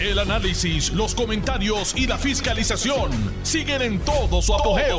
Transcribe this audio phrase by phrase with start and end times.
[0.00, 3.10] El análisis, los comentarios y la fiscalización
[3.42, 4.96] siguen en todo su apogeo.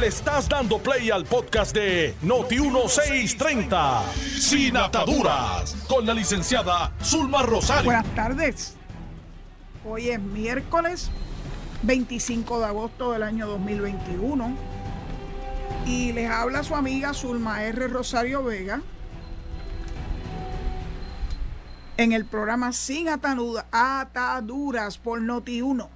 [0.00, 4.02] Le estás dando play al podcast de Noti1630,
[4.40, 7.84] Sin Ataduras, con la licenciada Zulma Rosario.
[7.84, 8.74] Buenas tardes.
[9.88, 11.12] Hoy es miércoles
[11.82, 14.56] 25 de agosto del año 2021
[15.86, 17.86] y les habla su amiga Zulma R.
[17.86, 18.82] Rosario Vega
[21.96, 25.88] en el programa Sin Ataduras por Noti1,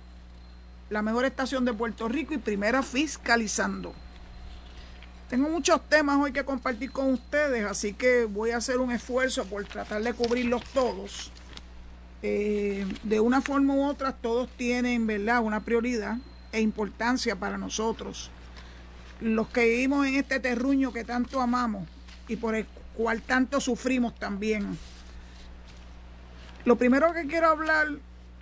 [0.90, 3.92] la mejor estación de Puerto Rico y primera fiscalizando.
[5.28, 9.44] Tengo muchos temas hoy que compartir con ustedes, así que voy a hacer un esfuerzo
[9.44, 11.32] por tratar de cubrirlos todos.
[12.22, 16.16] Eh, de una forma u otra, todos tienen, ¿verdad?, una prioridad
[16.52, 18.30] e importancia para nosotros.
[19.20, 21.86] Los que vivimos en este terruño que tanto amamos
[22.28, 24.78] y por el cual tanto sufrimos también.
[26.68, 27.86] Lo primero que quiero hablar,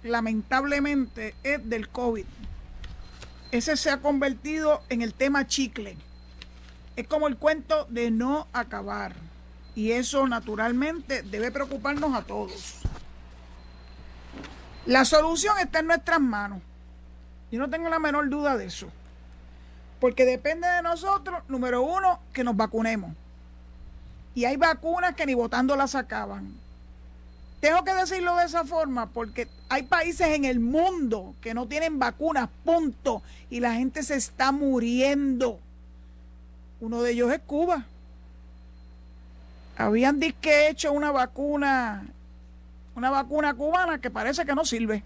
[0.02, 2.24] lamentablemente, es del COVID.
[3.52, 5.96] Ese se ha convertido en el tema chicle.
[6.96, 9.14] Es como el cuento de no acabar.
[9.76, 12.80] Y eso naturalmente debe preocuparnos a todos.
[14.86, 16.60] La solución está en nuestras manos.
[17.52, 18.88] Yo no tengo la menor duda de eso.
[20.00, 23.12] Porque depende de nosotros, número uno, que nos vacunemos.
[24.34, 26.65] Y hay vacunas que ni votando las acaban.
[27.60, 31.98] Tengo que decirlo de esa forma porque hay países en el mundo que no tienen
[31.98, 33.22] vacunas, punto.
[33.50, 35.58] Y la gente se está muriendo.
[36.80, 37.84] Uno de ellos es Cuba.
[39.78, 42.06] Habían disque hecho una vacuna,
[42.94, 45.02] una vacuna cubana que parece que no sirve.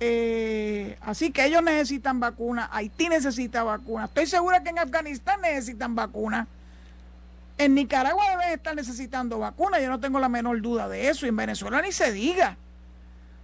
[0.00, 4.04] Eh, así que ellos necesitan vacuna, Haití necesita vacuna.
[4.04, 6.46] Estoy segura que en Afganistán necesitan vacuna.
[7.58, 11.30] En Nicaragua deben estar necesitando vacunas, yo no tengo la menor duda de eso, y
[11.30, 12.56] en Venezuela ni se diga.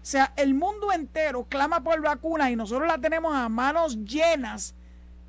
[0.04, 4.74] O sea, el mundo entero clama por vacunas y nosotros la tenemos a manos llenas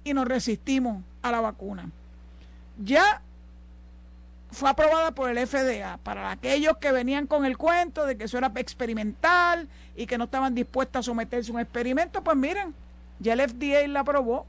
[0.04, 1.90] y nos resistimos a la vacuna.
[2.78, 3.22] Ya
[4.52, 8.38] fue aprobada por el FDA para aquellos que venían con el cuento de que eso
[8.38, 12.76] era experimental y que no estaban dispuestos a someterse a un experimento, pues miren,
[13.20, 14.46] ya el FDA la aprobó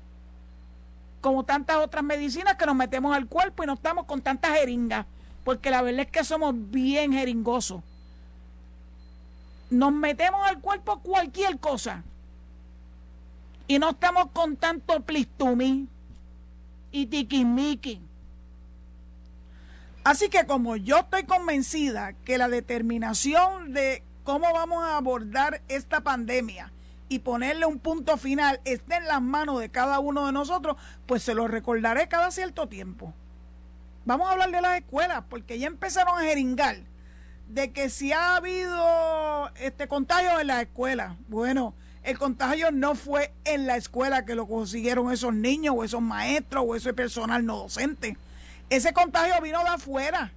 [1.27, 5.07] como tantas otras medicinas que nos metemos al cuerpo y no estamos con tantas jeringas,
[5.43, 7.83] porque la verdad es que somos bien jeringosos.
[9.69, 12.05] Nos metemos al cuerpo cualquier cosa
[13.67, 15.89] y no estamos con tanto plistumí
[16.93, 18.01] y tiquismiqui.
[20.05, 26.03] Así que como yo estoy convencida que la determinación de cómo vamos a abordar esta
[26.03, 26.71] pandemia
[27.09, 31.23] y ponerle un punto final esté en las manos de cada uno de nosotros, pues
[31.23, 33.15] se lo recordaré cada cierto tiempo.
[34.05, 36.77] Vamos a hablar de las escuelas, porque ya empezaron a jeringar
[37.49, 41.17] de que si ha habido este contagio en las escuelas.
[41.29, 46.03] Bueno, el contagio no fue en la escuela que lo consiguieron esos niños o esos
[46.03, 48.17] maestros o ese personal no docente.
[48.71, 50.33] Ese contagio vino de afuera.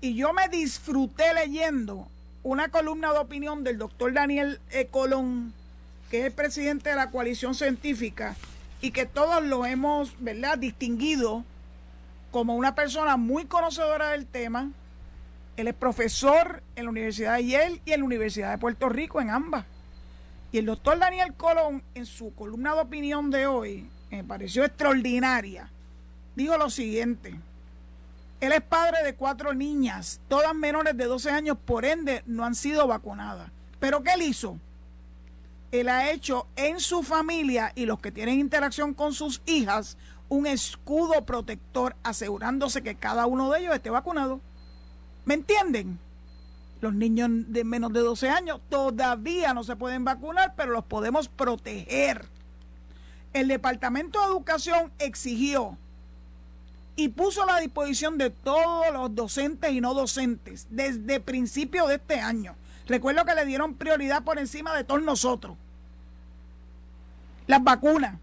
[0.00, 2.08] Y yo me disfruté leyendo
[2.42, 4.86] una columna de opinión del doctor Daniel e.
[4.86, 5.52] Colón,
[6.10, 8.36] que es el presidente de la coalición científica
[8.80, 10.14] y que todos lo hemos,
[10.58, 11.44] distinguido
[12.30, 14.70] como una persona muy conocedora del tema.
[15.56, 19.20] Él es profesor en la Universidad de Yale y en la Universidad de Puerto Rico,
[19.20, 19.64] en ambas.
[20.52, 25.70] Y el doctor Daniel Colón, en su columna de opinión de hoy, me pareció extraordinaria,
[26.36, 27.34] dijo lo siguiente.
[28.40, 32.54] Él es padre de cuatro niñas, todas menores de 12 años, por ende no han
[32.54, 33.50] sido vacunadas.
[33.80, 34.58] ¿Pero qué él hizo?
[35.72, 40.46] Él ha hecho en su familia y los que tienen interacción con sus hijas un
[40.46, 44.40] escudo protector asegurándose que cada uno de ellos esté vacunado.
[45.24, 45.98] ¿Me entienden?
[46.80, 51.28] Los niños de menos de 12 años todavía no se pueden vacunar, pero los podemos
[51.28, 52.26] proteger.
[53.32, 55.76] El Departamento de Educación exigió
[56.98, 61.94] y puso a la disposición de todos los docentes y no docentes desde principio de
[61.94, 62.56] este año.
[62.88, 65.56] Recuerdo que le dieron prioridad por encima de todos nosotros.
[67.46, 68.16] Las vacunas.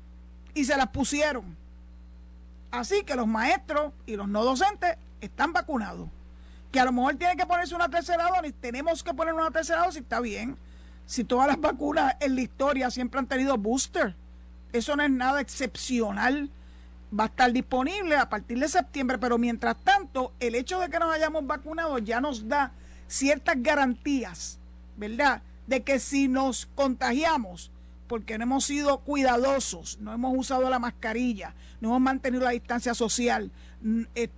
[0.53, 1.55] Y se las pusieron.
[2.69, 6.09] Así que los maestros y los no docentes están vacunados.
[6.73, 8.53] Que a lo mejor tiene que ponerse una tercera dosis.
[8.59, 10.57] Tenemos que poner una tercera dosis, está bien.
[11.05, 14.17] Si todas las vacunas en la historia siempre han tenido booster.
[14.73, 16.49] Eso no es nada excepcional
[17.17, 20.99] va a estar disponible a partir de septiembre, pero mientras tanto, el hecho de que
[20.99, 22.71] nos hayamos vacunado ya nos da
[23.07, 24.59] ciertas garantías,
[24.97, 25.41] ¿verdad?
[25.67, 27.71] De que si nos contagiamos,
[28.07, 32.93] porque no hemos sido cuidadosos, no hemos usado la mascarilla, no hemos mantenido la distancia
[32.93, 33.51] social,
[34.15, 34.29] eh,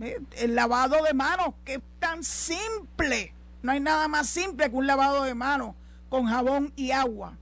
[0.00, 3.32] eh, el lavado de manos, que es tan simple,
[3.62, 5.74] No hay nada más simple que un lavado de manos
[6.08, 7.36] con jabón y agua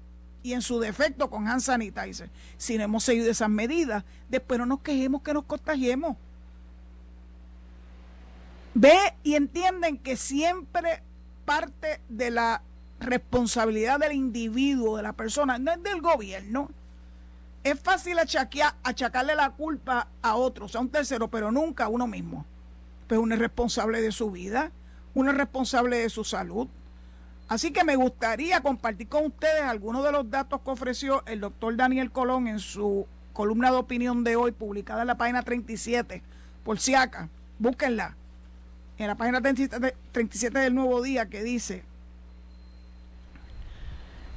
[0.45, 2.31] y en su defecto con hand sanitizer.
[2.59, 6.17] Si no hemos seguido esas medidas, después no nos quejemos que nos contagiemos.
[8.75, 11.03] Ve y entienden que siempre
[11.47, 12.63] parte de la
[13.01, 16.69] responsabilidad del individuo, de la persona, no es del gobierno.
[17.63, 22.45] Es fácil achacarle la culpa a otros, a un tercero, pero nunca a uno mismo.
[23.07, 24.73] Pero uno es responsable de su vida,
[25.15, 26.69] uno es responsable de su salud,
[27.49, 31.77] Así que me gustaría compartir con ustedes algunos de los datos que ofreció el doctor
[31.77, 36.23] Daniel Colón en su columna de opinión de hoy, publicada en la página 37,
[36.65, 38.17] por si acá, búsquenla,
[38.97, 41.83] en la página 37 del Nuevo Día, que dice,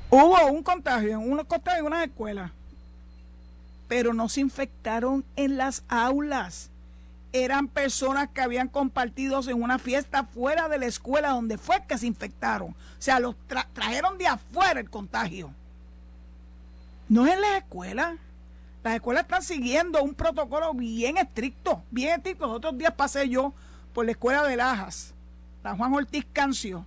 [0.09, 2.51] hubo un contagio en unos contagios en unas escuelas,
[3.87, 6.71] pero no se infectaron en las aulas
[7.43, 11.97] eran personas que habían compartido en una fiesta fuera de la escuela donde fue que
[11.97, 12.69] se infectaron.
[12.69, 13.35] O sea, los
[13.73, 15.51] trajeron de afuera el contagio.
[17.09, 18.15] No es en las escuelas.
[18.83, 22.47] Las escuelas están siguiendo un protocolo bien estricto, bien estricto.
[22.47, 23.53] Los otros días pasé yo
[23.93, 25.13] por la escuela de Lajas,
[25.63, 26.85] la Juan Ortiz Cancio,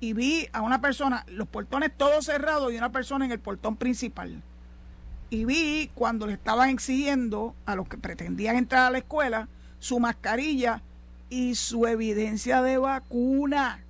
[0.00, 3.76] y vi a una persona, los portones todos cerrados y una persona en el portón
[3.76, 4.42] principal.
[5.30, 9.48] Y vi cuando le estaban exigiendo a los que pretendían entrar a la escuela
[9.80, 10.82] su mascarilla
[11.30, 13.82] y su evidencia de vacuna.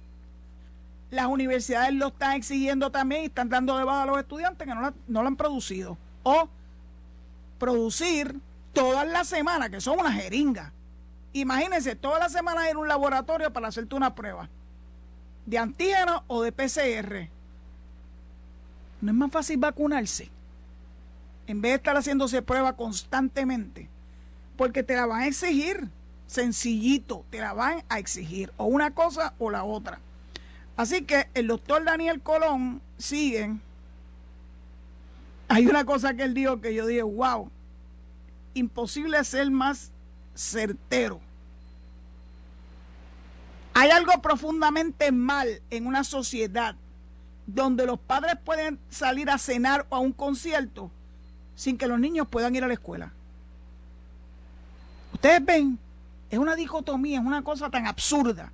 [1.11, 4.75] Las universidades lo están exigiendo también y están dando de baja a los estudiantes que
[4.75, 5.97] no, lo han producido.
[6.23, 6.49] O
[7.59, 8.39] producir
[8.73, 10.73] todas las semanas, que son una jeringa.
[11.33, 14.49] Imagínense, todas las semanas ir a un laboratorio para hacerte una prueba
[15.47, 17.29] de antígeno o de PCR.
[19.01, 20.29] ¿No es más fácil vacunarse?
[21.47, 23.89] En vez de estar haciéndose prueba constantemente
[24.59, 25.89] porque te la van a exigir,
[26.27, 30.01] sencillito, te la van a exigir, o una cosa o la otra.
[30.77, 33.57] Así que el doctor Daniel Colón sigue.
[35.49, 37.49] Hay una cosa que él dijo que yo dije, wow,
[38.53, 39.93] imposible ser más
[40.35, 41.21] certero.
[43.75, 46.75] Hay algo profundamente mal en una sociedad
[47.47, 50.91] donde los padres pueden salir a cenar o a un concierto
[51.55, 53.13] sin que los niños puedan ir a la escuela.
[55.13, 55.79] Ustedes ven,
[56.31, 58.53] es una dicotomía, es una cosa tan absurda.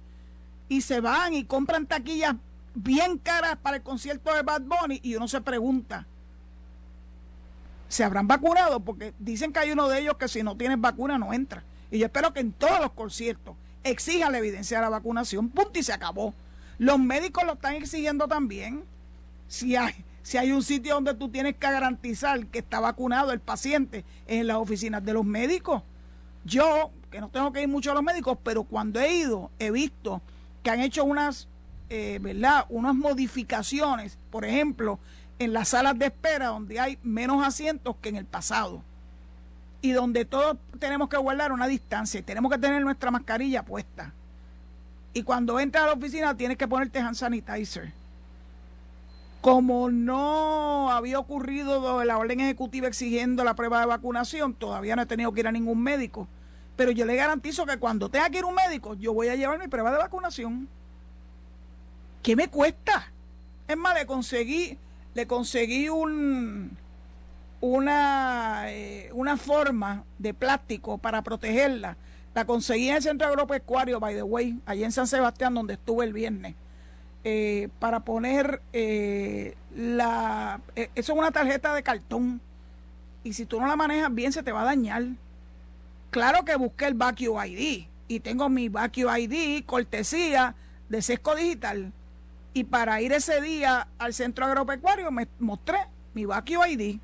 [0.69, 2.37] Y se van y compran taquillas
[2.75, 6.07] bien caras para el concierto de Bad Bunny y uno se pregunta,
[7.89, 8.81] ¿se habrán vacunado?
[8.81, 11.63] Porque dicen que hay uno de ellos que si no tienes vacuna no entra.
[11.91, 13.55] Y yo espero que en todos los conciertos
[13.85, 16.35] exijan la evidencia de la vacunación, punto y se acabó.
[16.79, 18.83] Los médicos lo están exigiendo también.
[19.47, 23.41] Si hay, si hay un sitio donde tú tienes que garantizar que está vacunado el
[23.41, 25.83] paciente en las oficinas de los médicos.
[26.45, 29.71] Yo, que no tengo que ir mucho a los médicos, pero cuando he ido, he
[29.71, 30.21] visto
[30.63, 31.49] que han hecho unas,
[31.89, 32.67] eh, ¿verdad?
[32.69, 34.99] Unas modificaciones, por ejemplo,
[35.39, 38.83] en las salas de espera donde hay menos asientos que en el pasado
[39.81, 44.13] y donde todos tenemos que guardar una distancia y tenemos que tener nuestra mascarilla puesta.
[45.13, 47.93] Y cuando entras a la oficina tienes que ponerte hand sanitizer.
[49.45, 55.07] Como no había ocurrido la orden ejecutiva exigiendo la prueba de vacunación, todavía no he
[55.07, 56.27] tenido que ir a ningún médico.
[56.77, 59.35] Pero yo le garantizo que cuando tenga que ir a un médico, yo voy a
[59.35, 60.67] llevar mi prueba de vacunación.
[62.23, 63.13] ¿Qué me cuesta?
[63.69, 64.79] Es más, le conseguí,
[65.13, 66.71] le conseguí un,
[67.61, 71.99] una, eh, una forma de plástico para protegerla.
[72.35, 76.07] La conseguí en el Centro Agropecuario, by the way, allí en San Sebastián, donde estuve
[76.07, 76.55] el viernes
[77.27, 80.61] eh, para poner eh, la...
[80.77, 82.43] Eh, eso es una tarjeta de cartón.
[83.23, 85.05] Y si tú no la manejas bien, se te va a dañar.
[86.11, 87.87] Claro que busqué el Vacuum ID.
[88.09, 90.55] Y tengo mi Vacuum ID, cortesía
[90.91, 91.93] de Sesco Digital.
[92.53, 95.79] Y para ir ese día al centro agropecuario me mostré
[96.13, 96.99] mi Vacuum ID.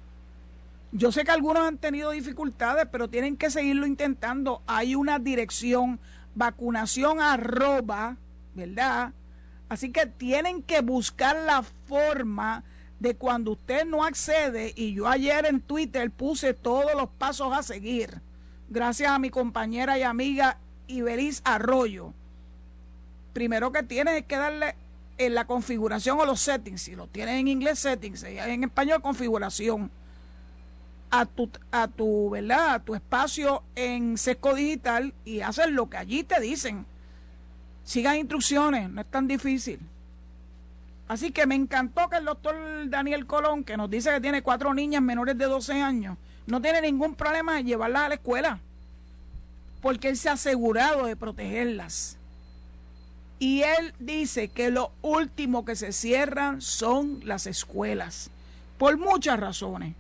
[0.93, 4.61] Yo sé que algunos han tenido dificultades, pero tienen que seguirlo intentando.
[4.67, 5.99] Hay una dirección,
[6.35, 8.17] vacunación arroba,
[8.55, 9.13] ¿verdad?
[9.71, 12.65] Así que tienen que buscar la forma
[12.99, 17.63] de cuando usted no accede, y yo ayer en Twitter puse todos los pasos a
[17.63, 18.21] seguir,
[18.69, 20.59] gracias a mi compañera y amiga
[20.89, 22.13] Iberiz Arroyo.
[23.33, 24.75] Primero que tienes es que darle
[25.19, 29.89] en la configuración o los settings, si lo tienes en inglés settings, en español configuración,
[31.13, 32.75] a tu, a tu, ¿verdad?
[32.75, 36.87] A tu espacio en Sesco Digital y haces lo que allí te dicen
[37.91, 39.81] Sigan instrucciones, no es tan difícil.
[41.09, 42.55] Así que me encantó que el doctor
[42.89, 46.17] Daniel Colón, que nos dice que tiene cuatro niñas menores de 12 años,
[46.47, 48.61] no tiene ningún problema en llevarlas a la escuela,
[49.83, 52.17] porque él se ha asegurado de protegerlas.
[53.41, 58.31] Y él dice que lo último que se cierran son las escuelas,
[58.79, 59.97] por muchas razones.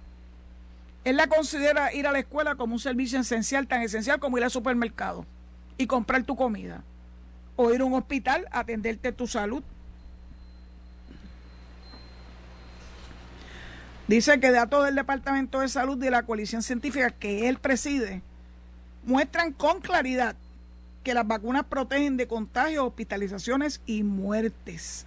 [1.02, 4.44] Él la considera ir a la escuela como un servicio esencial, tan esencial como ir
[4.44, 5.26] al supermercado
[5.76, 6.84] y comprar tu comida.
[7.62, 9.62] O ir a un hospital a atenderte tu salud.
[14.08, 18.22] Dice que datos del Departamento de Salud de la coalición científica que él preside
[19.04, 20.36] muestran con claridad
[21.04, 25.04] que las vacunas protegen de contagios, hospitalizaciones y muertes.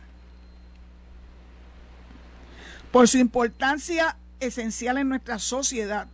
[2.92, 6.06] Por su importancia esencial en nuestra sociedad,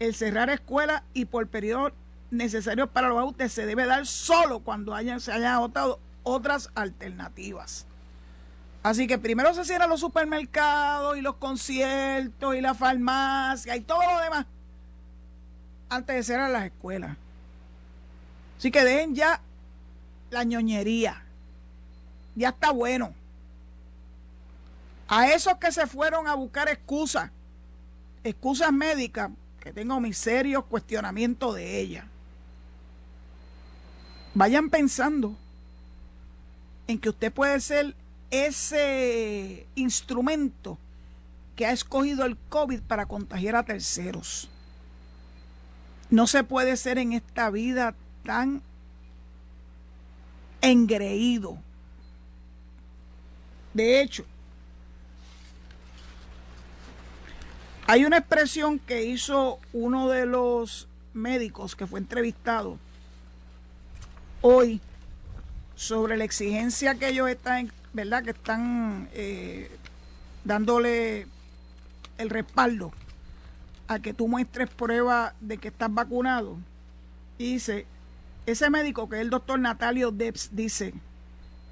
[0.00, 1.92] el cerrar escuelas y por periodos
[2.30, 7.86] necesarios para los adultos se debe dar solo cuando hayan, se hayan agotado otras alternativas.
[8.82, 14.00] Así que primero se cierran los supermercados y los conciertos y la farmacia y todo
[14.02, 14.46] lo demás
[15.88, 17.16] antes de cerrar las escuelas.
[18.58, 19.40] Así que dejen ya
[20.30, 21.24] la ñoñería.
[22.34, 23.14] Ya está bueno.
[25.08, 27.30] A esos que se fueron a buscar excusas,
[28.22, 29.30] excusas médicas,
[29.60, 32.04] que tengo mis serios cuestionamientos de ellas.
[34.38, 35.36] Vayan pensando
[36.86, 37.96] en que usted puede ser
[38.30, 40.78] ese instrumento
[41.56, 44.48] que ha escogido el COVID para contagiar a terceros.
[46.08, 48.62] No se puede ser en esta vida tan
[50.60, 51.58] engreído.
[53.74, 54.24] De hecho,
[57.88, 62.78] hay una expresión que hizo uno de los médicos que fue entrevistado
[64.40, 64.80] hoy
[65.74, 68.24] sobre la exigencia que ellos están, ¿verdad?
[68.24, 69.70] Que están eh,
[70.44, 71.26] dándole
[72.18, 72.92] el respaldo
[73.86, 76.58] a que tú muestres prueba de que estás vacunado.
[77.38, 77.86] Y dice,
[78.46, 80.94] ese médico que es el doctor Natalio Debs dice,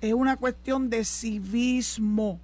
[0.01, 2.41] es una cuestión de civismo.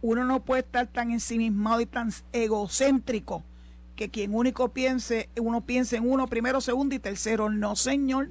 [0.00, 3.42] Uno no puede estar tan ensimismado y tan egocéntrico
[3.96, 7.48] que quien único piense, uno piense en uno primero, segundo y tercero.
[7.48, 8.28] No, señor.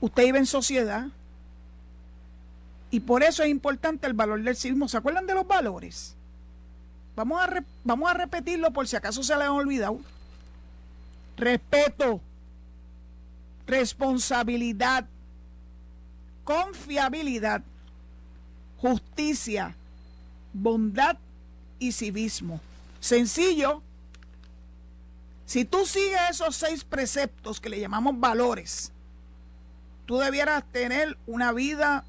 [0.00, 1.06] Usted vive en sociedad.
[2.90, 4.88] Y por eso es importante el valor del civismo.
[4.88, 6.14] ¿Se acuerdan de los valores?
[7.14, 10.00] Vamos a, vamos a repetirlo por si acaso se le han olvidado.
[11.36, 12.20] Respeto,
[13.66, 15.06] responsabilidad,
[16.44, 17.62] confiabilidad,
[18.78, 19.76] justicia,
[20.52, 21.16] bondad
[21.78, 22.60] y civismo.
[23.00, 23.82] Sencillo.
[25.46, 28.92] Si tú sigues esos seis preceptos que le llamamos valores,
[30.10, 32.02] tú debieras tener una vida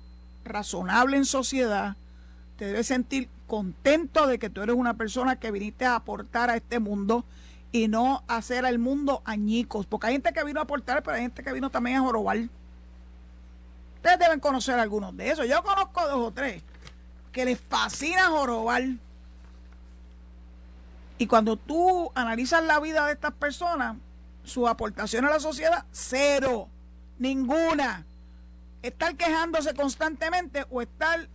[0.44, 1.98] razonable en sociedad,
[2.58, 6.56] te debes sentir contento de que tú eres una persona que viniste a aportar a
[6.56, 7.26] este mundo
[7.72, 9.86] y no hacer al mundo añicos.
[9.86, 12.40] Porque hay gente que vino a aportar, pero hay gente que vino también a jorobar.
[13.98, 15.48] Ustedes deben conocer algunos de esos.
[15.48, 16.64] Yo conozco dos o tres
[17.32, 18.82] que les fascina jorobar.
[21.20, 23.96] Y cuando tú analizas la vida de estas personas,
[24.44, 26.68] su aportación a la sociedad, cero,
[27.22, 28.04] ninguna.
[28.82, 31.30] Estar quejándose constantemente o estar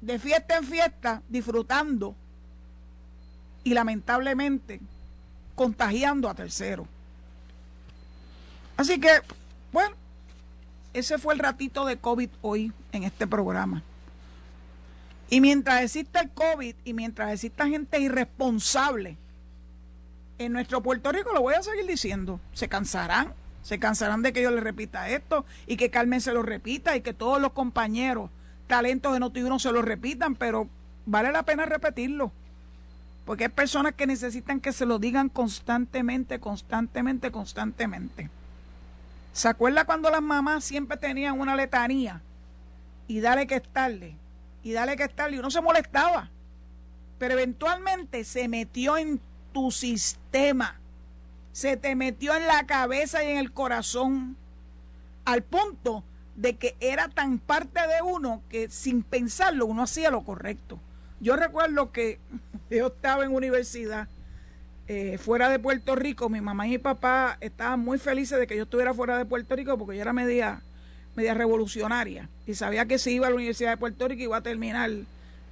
[0.00, 2.16] de fiesta en fiesta, disfrutando
[3.62, 4.80] y lamentablemente
[5.54, 6.88] contagiando a terceros.
[8.76, 9.10] Así que,
[9.72, 9.94] bueno,
[10.92, 13.84] ese fue el ratito de COVID hoy en este programa.
[15.28, 19.16] Y mientras exista el COVID y mientras exista gente irresponsable
[20.38, 24.42] en nuestro Puerto Rico, lo voy a seguir diciendo, se cansarán, se cansarán de que
[24.42, 28.30] yo les repita esto y que Carmen se lo repita y que todos los compañeros
[28.66, 30.68] talentos de noti se lo repitan, pero
[31.04, 32.32] vale la pena repetirlo.
[33.26, 38.30] Porque hay personas que necesitan que se lo digan constantemente, constantemente, constantemente.
[39.32, 42.22] ¿Se acuerda cuando las mamás siempre tenían una letanía?
[43.06, 44.16] Y dale que estarle,
[44.62, 46.30] y dale que estarle, y uno se molestaba.
[47.18, 49.20] Pero eventualmente se metió en
[49.52, 50.79] tu sistema,
[51.52, 54.36] se te metió en la cabeza y en el corazón,
[55.24, 56.04] al punto
[56.36, 60.78] de que era tan parte de uno que sin pensarlo uno hacía lo correcto.
[61.20, 62.18] Yo recuerdo que
[62.70, 64.08] yo estaba en universidad
[64.88, 68.56] eh, fuera de Puerto Rico, mi mamá y mi papá estaban muy felices de que
[68.56, 70.62] yo estuviera fuera de Puerto Rico porque yo era media,
[71.14, 74.42] media revolucionaria y sabía que si iba a la Universidad de Puerto Rico iba a
[74.42, 74.90] terminar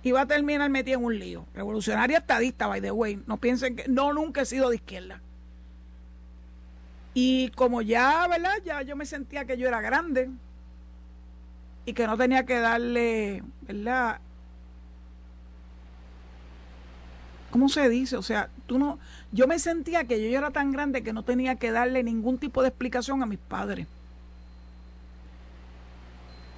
[0.02, 1.44] iba a terminar metida en un lío.
[1.54, 3.22] Revolucionaria estadista, by the way.
[3.26, 5.20] No piensen que no nunca he sido de izquierda.
[7.20, 8.58] Y como ya, ¿verdad?
[8.64, 10.30] Ya yo me sentía que yo era grande,
[11.84, 14.20] y que no tenía que darle, ¿verdad?
[17.50, 18.16] ¿Cómo se dice?
[18.16, 19.00] O sea, tú no,
[19.32, 22.62] yo me sentía que yo era tan grande que no tenía que darle ningún tipo
[22.62, 23.88] de explicación a mis padres.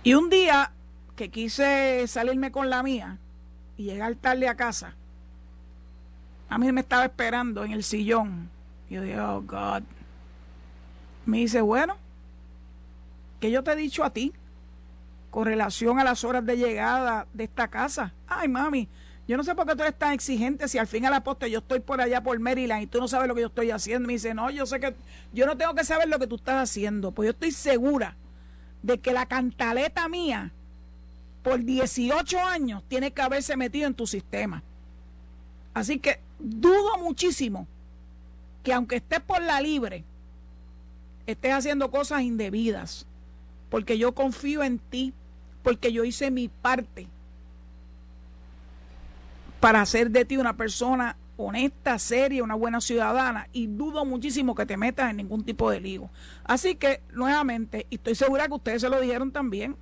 [0.02, 0.72] Y un día
[1.16, 3.16] que quise salirme con la mía
[3.78, 4.94] y llegar tarde a casa,
[6.50, 8.50] a mí me estaba esperando en el sillón.
[8.90, 9.84] Y yo dije, oh God.
[11.26, 11.96] Me dice, bueno,
[13.40, 14.32] ¿qué yo te he dicho a ti
[15.30, 18.12] con relación a las horas de llegada de esta casa?
[18.26, 18.88] Ay, mami,
[19.28, 21.50] yo no sé por qué tú eres tan exigente si al fin a la poste
[21.50, 24.06] yo estoy por allá por Maryland y tú no sabes lo que yo estoy haciendo.
[24.06, 24.94] Me dice, no, yo sé que
[25.32, 28.16] yo no tengo que saber lo que tú estás haciendo, pues yo estoy segura
[28.82, 30.52] de que la cantaleta mía
[31.44, 34.62] por 18 años tiene que haberse metido en tu sistema.
[35.74, 37.68] Así que dudo muchísimo
[38.64, 40.04] que aunque estés por la libre,
[41.32, 43.06] estés haciendo cosas indebidas,
[43.68, 45.12] porque yo confío en ti,
[45.62, 47.06] porque yo hice mi parte
[49.60, 54.66] para hacer de ti una persona honesta, seria, una buena ciudadana y dudo muchísimo que
[54.66, 56.10] te metas en ningún tipo de lío.
[56.44, 59.76] Así que, nuevamente, y estoy segura que ustedes se lo dijeron también,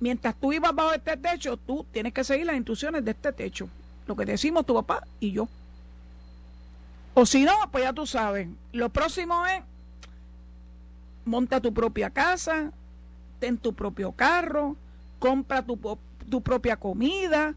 [0.00, 3.68] mientras tú ibas bajo este techo, tú tienes que seguir las instrucciones de este techo.
[4.06, 5.48] Lo que decimos tu papá y yo.
[7.14, 8.48] O si no, pues ya tú sabes.
[8.72, 9.62] Lo próximo es
[11.24, 12.72] monta tu propia casa,
[13.38, 14.76] ten tu propio carro,
[15.18, 15.78] compra tu,
[16.42, 17.54] propia comida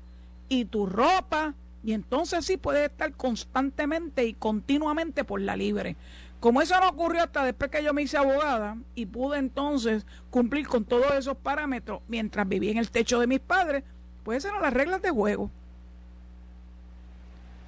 [0.49, 5.95] y tu ropa y entonces sí puedes estar constantemente y continuamente por la libre.
[6.39, 10.67] Como eso no ocurrió hasta después que yo me hice abogada y pude entonces cumplir
[10.67, 13.83] con todos esos parámetros mientras vivía en el techo de mis padres,
[14.23, 15.49] pues esas eran las reglas de juego.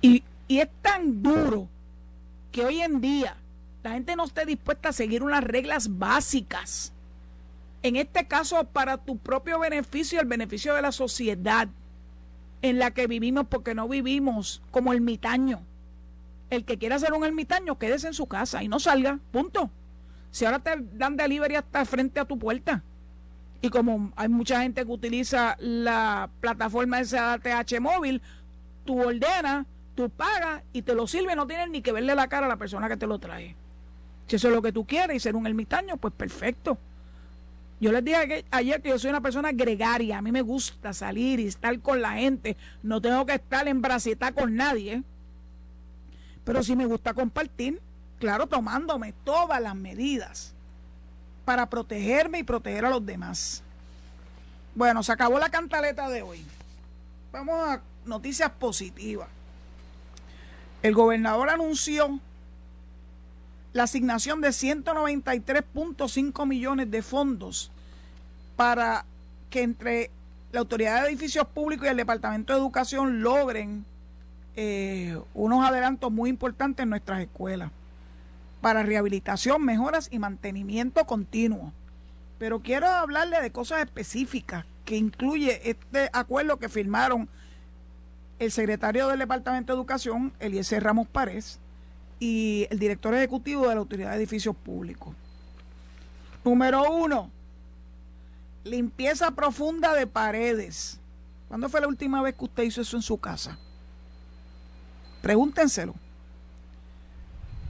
[0.01, 1.67] Y, y es tan duro
[2.51, 3.35] que hoy en día
[3.83, 6.93] la gente no esté dispuesta a seguir unas reglas básicas.
[7.81, 11.69] En este caso, para tu propio beneficio el beneficio de la sociedad
[12.61, 15.61] en la que vivimos porque no vivimos como ermitaño.
[16.49, 19.69] El que quiera ser un ermitaño, quédese en su casa y no salga, punto.
[20.31, 22.83] Si ahora te dan delivery hasta frente a tu puerta,
[23.61, 28.21] y como hay mucha gente que utiliza la plataforma de TH móvil,
[28.85, 32.45] tú ordenas, tú pagas y te lo sirve, no tienes ni que verle la cara
[32.45, 33.55] a la persona que te lo trae.
[34.29, 36.77] Si eso es lo que tú quieres y ser un ermitaño, pues perfecto.
[37.81, 41.39] Yo les dije ayer que yo soy una persona gregaria, a mí me gusta salir
[41.39, 45.01] y estar con la gente, no tengo que estar en braceta con nadie,
[46.43, 47.81] pero sí me gusta compartir,
[48.19, 50.53] claro, tomándome todas las medidas
[51.43, 53.63] para protegerme y proteger a los demás.
[54.75, 56.45] Bueno, se acabó la cantaleta de hoy.
[57.31, 59.27] Vamos a noticias positivas.
[60.83, 62.19] El gobernador anunció
[63.73, 67.71] la asignación de 193.5 millones de fondos
[68.55, 69.05] para
[69.49, 70.11] que entre
[70.51, 73.85] la Autoridad de Edificios Públicos y el Departamento de Educación logren
[74.55, 77.71] eh, unos adelantos muy importantes en nuestras escuelas
[78.61, 81.71] para rehabilitación, mejoras y mantenimiento continuo.
[82.39, 87.29] Pero quiero hablarle de cosas específicas que incluye este acuerdo que firmaron
[88.39, 91.59] el secretario del Departamento de Educación, Eliezer Ramos Párez,
[92.19, 95.15] y el director ejecutivo de la Autoridad de Edificios Públicos.
[96.43, 97.31] Número uno,
[98.63, 100.99] limpieza profunda de paredes.
[101.47, 103.57] ¿Cuándo fue la última vez que usted hizo eso en su casa?
[105.21, 105.95] Pregúntenselo.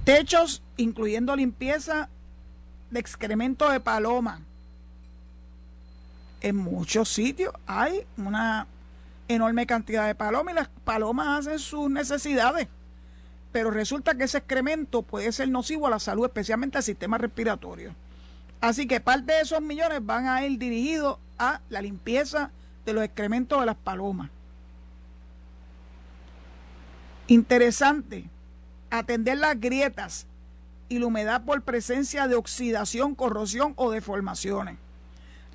[0.04, 2.10] Techos, incluyendo limpieza
[2.90, 4.42] de excremento de paloma.
[6.42, 8.66] En muchos sitios hay una
[9.28, 12.68] enorme cantidad de palomas y las palomas hacen sus necesidades
[13.52, 17.96] pero resulta que ese excremento puede ser nocivo a la salud, especialmente al sistema respiratorio.
[18.62, 22.52] Así que parte de esos millones van a ir dirigidos a la limpieza
[22.86, 24.30] de los excrementos de las palomas.
[27.28, 28.26] Interesante,
[28.90, 30.28] atender las grietas
[30.90, 34.78] y la humedad por presencia de oxidación, corrosión o deformaciones.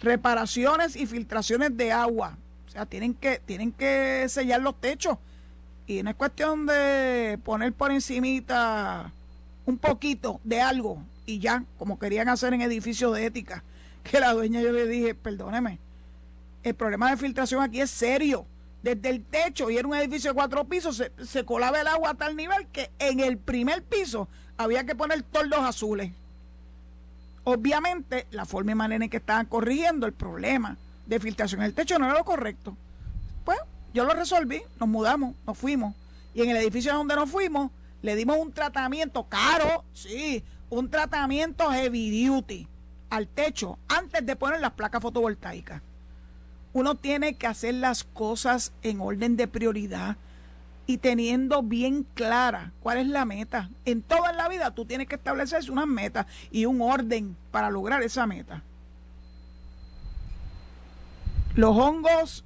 [0.00, 2.38] Reparaciones y filtraciones de agua.
[2.66, 5.18] O sea, tienen que, tienen que sellar los techos
[5.87, 9.12] y no es cuestión de poner por encimita
[9.66, 13.64] un poquito de algo y ya, como querían hacer en edificios de ética,
[14.03, 15.79] que la dueña yo le dije, perdóneme,
[16.62, 18.47] el problema de filtración aquí es serio.
[18.83, 22.11] Desde el techo, y era un edificio de cuatro pisos, se, se colaba el agua
[22.11, 26.12] a tal nivel que en el primer piso había que poner toldos azules.
[27.44, 31.75] Obviamente, la forma y manera en que estaban corrigiendo el problema de filtración en el
[31.75, 32.77] techo no era lo correcto.
[33.44, 33.59] Pues
[33.94, 35.94] yo lo resolví, nos mudamos, nos fuimos.
[36.35, 37.70] Y en el edificio donde nos fuimos,
[38.02, 42.68] le dimos un tratamiento caro, sí, un tratamiento heavy duty
[43.09, 45.80] al techo antes de poner las placas fotovoltaicas.
[46.72, 50.16] Uno tiene que hacer las cosas en orden de prioridad
[50.87, 53.70] y teniendo bien clara cuál es la meta.
[53.85, 58.02] En toda la vida tú tienes que establecer una meta y un orden para lograr
[58.02, 58.64] esa meta.
[61.54, 62.44] Los hongos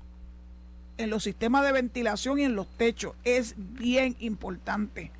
[0.98, 5.10] en los sistemas de ventilación y en los techos es bien importante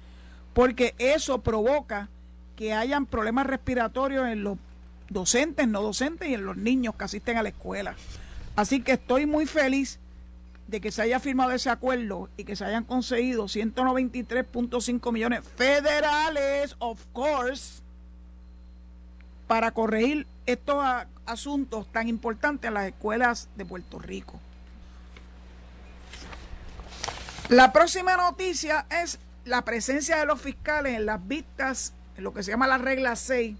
[0.59, 2.09] porque eso provoca
[2.57, 4.59] que hayan problemas respiratorios en los
[5.09, 7.95] docentes, no docentes y en los niños que asisten a la escuela.
[8.57, 10.01] Así que estoy muy feliz
[10.67, 16.75] de que se haya firmado ese acuerdo y que se hayan conseguido 193.5 millones federales,
[16.81, 17.81] of course,
[19.47, 20.85] para corregir estos
[21.25, 24.41] asuntos tan importantes en las escuelas de Puerto Rico.
[27.49, 32.43] La próxima noticia es la presencia de los fiscales en las vistas, en lo que
[32.43, 33.57] se llama la regla 6,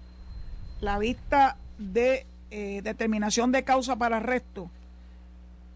[0.79, 4.69] la vista de eh, determinación de causa para arresto,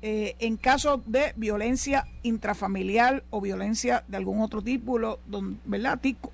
[0.03, 5.17] eh, en caso de violencia intrafamiliar o violencia de algún otro tipo,
[5.65, 5.99] ¿verdad?
[5.99, 6.31] Tipo,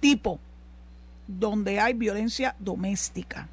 [0.00, 0.40] tipo
[1.28, 3.46] donde hay violencia doméstica.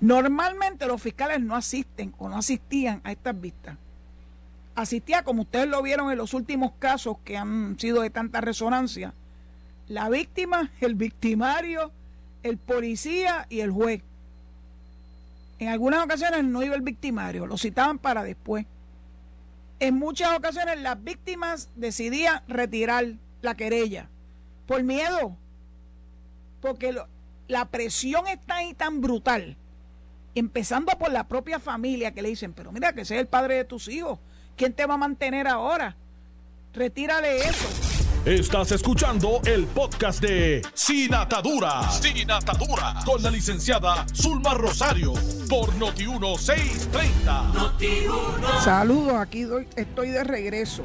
[0.00, 3.76] Normalmente los fiscales no asisten o no asistían a estas vistas
[4.76, 9.14] asistía, como ustedes lo vieron en los últimos casos que han sido de tanta resonancia,
[9.88, 11.90] la víctima, el victimario,
[12.42, 14.02] el policía y el juez.
[15.58, 18.66] En algunas ocasiones no iba el victimario, lo citaban para después.
[19.80, 23.06] En muchas ocasiones las víctimas decidían retirar
[23.40, 24.08] la querella
[24.66, 25.36] por miedo,
[26.60, 26.94] porque
[27.48, 29.56] la presión está ahí tan brutal,
[30.34, 33.54] empezando por la propia familia que le dicen, pero mira que ese es el padre
[33.54, 34.18] de tus hijos,
[34.56, 35.94] ¿Quién te va a mantener ahora?
[36.72, 37.68] Retírale eso.
[38.24, 41.90] Estás escuchando el podcast de Sin Atadura.
[41.90, 42.94] Sin Atadura.
[43.04, 45.12] Con la licenciada Zulma Rosario.
[45.50, 47.52] Por Noti1630.
[47.52, 48.06] Noti
[48.64, 50.84] Saludos, aquí estoy de regreso.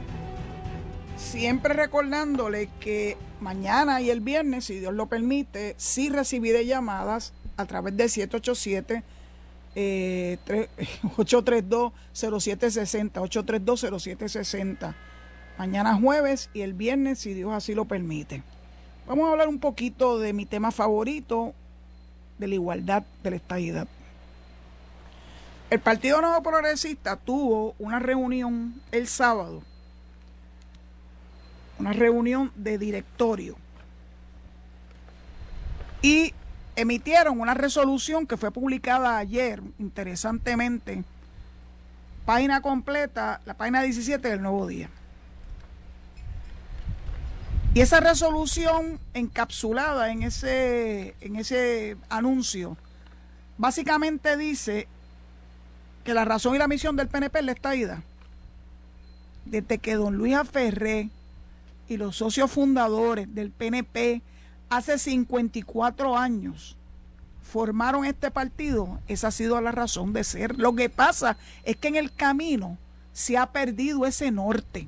[1.15, 7.65] Siempre recordándole que mañana y el viernes, si Dios lo permite, sí recibiré llamadas a
[7.65, 9.03] través del 787
[9.75, 10.37] eh,
[11.03, 14.95] 832-0760, 832-0760.
[15.57, 18.43] Mañana jueves y el viernes, si Dios así lo permite.
[19.07, 21.53] Vamos a hablar un poquito de mi tema favorito,
[22.37, 23.87] de la igualdad de la estadidad.
[25.69, 29.61] El Partido Nuevo Progresista tuvo una reunión el sábado,
[31.79, 33.55] una reunión de directorio.
[36.01, 36.33] Y
[36.81, 41.03] emitieron una resolución que fue publicada ayer, interesantemente,
[42.25, 44.89] página completa, la página 17 del Nuevo Día.
[47.73, 52.75] Y esa resolución encapsulada en ese, en ese anuncio,
[53.57, 54.87] básicamente dice
[56.03, 57.99] que la razón y la misión del PNP es la estadidad.
[59.45, 61.09] Desde que don Luis Aferré
[61.87, 64.21] y los socios fundadores del PNP
[64.71, 66.77] hace 54 años
[67.43, 70.57] formaron este partido, esa ha sido la razón de ser.
[70.57, 72.77] Lo que pasa es que en el camino
[73.11, 74.87] se ha perdido ese norte.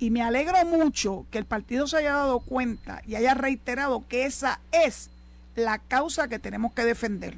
[0.00, 4.26] Y me alegro mucho que el partido se haya dado cuenta y haya reiterado que
[4.26, 5.10] esa es
[5.54, 7.36] la causa que tenemos que defender.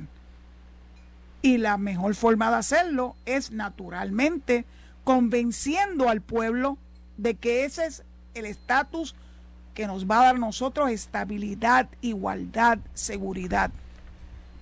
[1.43, 4.65] Y la mejor forma de hacerlo es naturalmente
[5.05, 6.79] convenciendo al pueblo
[7.19, 9.15] de que ese es el estatus
[9.75, 13.71] que nos va a dar nosotros estabilidad, igualdad, seguridad.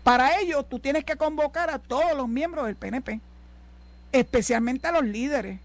[0.05, 3.21] Para ello, tú tienes que convocar a todos los miembros del PNP,
[4.13, 5.61] especialmente a los líderes.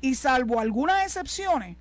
[0.00, 1.76] Y salvo algunas excepciones,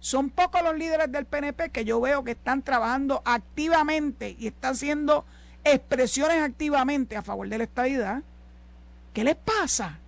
[0.00, 4.72] son pocos los líderes del PNP que yo veo que están trabajando activamente y están
[4.72, 5.24] haciendo
[5.64, 8.22] expresiones activamente a favor de la estabilidad.
[9.14, 9.98] ¿Qué les pasa?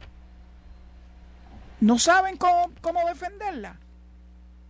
[1.80, 3.78] ¿No saben cómo, cómo defenderla?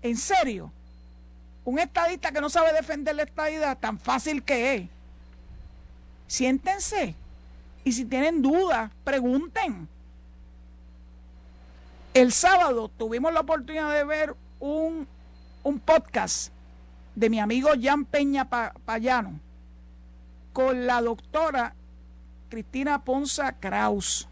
[0.03, 0.73] ¿En serio?
[1.65, 4.89] Un estadista que no sabe defender la estadidad, tan fácil que es.
[6.27, 7.15] Siéntense.
[7.85, 9.89] Y si tienen dudas, pregunten.
[12.13, 15.07] El sábado tuvimos la oportunidad de ver un,
[15.63, 16.53] un podcast
[17.15, 19.41] de mi amigo Jan Peña Payano
[20.53, 21.75] con la doctora
[22.49, 24.29] Cristina Ponza Kraus.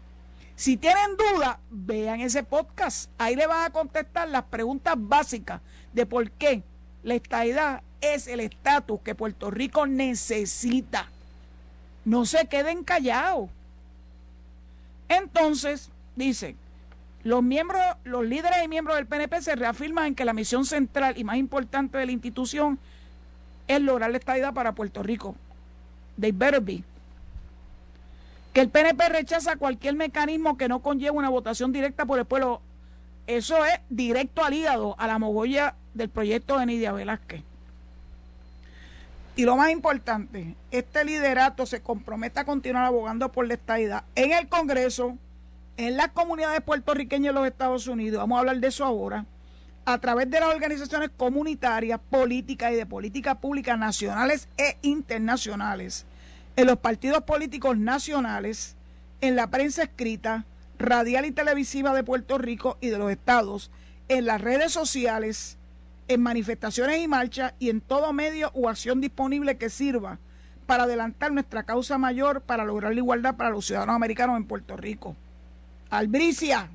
[0.55, 3.09] Si tienen dudas, vean ese podcast.
[3.17, 6.63] Ahí le van a contestar las preguntas básicas de por qué
[7.03, 11.09] la estadidad es el estatus que Puerto Rico necesita.
[12.05, 13.49] No se queden callados.
[15.09, 16.55] Entonces, dice,
[17.23, 21.17] los miembros, los líderes y miembros del PNP se reafirman en que la misión central
[21.17, 22.79] y más importante de la institución
[23.67, 25.35] es lograr la estadidad para Puerto Rico.
[26.19, 26.83] They better be.
[28.53, 32.61] Que el PNP rechaza cualquier mecanismo que no conlleve una votación directa por el pueblo.
[33.25, 37.43] Eso es directo al hígado, a la mogolla del proyecto de Nidia Velázquez.
[39.35, 44.31] Y lo más importante, este liderato se compromete a continuar abogando por la estadidad en
[44.31, 45.17] el Congreso,
[45.77, 49.25] en las comunidades puertorriqueñas en los Estados Unidos, vamos a hablar de eso ahora,
[49.85, 56.05] a través de las organizaciones comunitarias, políticas y de políticas públicas nacionales e internacionales,
[56.55, 58.75] en los partidos políticos nacionales,
[59.21, 60.45] en la prensa escrita,
[60.77, 63.71] radial y televisiva de Puerto Rico y de los estados,
[64.09, 65.57] en las redes sociales,
[66.07, 70.19] en manifestaciones y marchas y en todo medio o acción disponible que sirva
[70.65, 74.77] para adelantar nuestra causa mayor para lograr la igualdad para los ciudadanos americanos en Puerto
[74.77, 75.15] Rico.
[75.89, 76.69] Albricia,